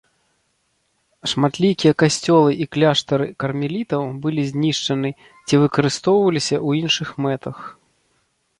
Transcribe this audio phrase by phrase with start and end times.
[1.33, 5.09] Шматлікія касцёлы і кляштары кармелітаў былі знішчаны
[5.47, 7.57] ці выкарыстоўваліся ў іншых мэтах.